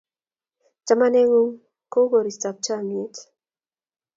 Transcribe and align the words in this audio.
Chamyengung 0.85 1.53
ko 1.91 1.97
u 2.05 2.09
koristap 2.11 2.55
chamyet 2.65 3.15